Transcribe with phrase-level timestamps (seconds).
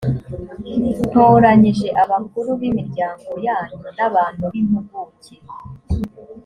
[1.09, 5.35] ntoranyije abakuru b’imiryango yanyu n’abantu b’impuguke